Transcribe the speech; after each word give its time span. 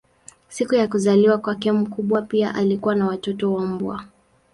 Siku 0.49 0.75
ya 0.75 0.87
kuzaliwa 0.87 1.37
kwake 1.37 1.71
mbwa 1.71 2.21
pia 2.21 2.55
alikuwa 2.55 2.95
na 2.95 3.07
watoto 3.07 3.53
wa 3.53 3.65
mbwa. 3.65 4.03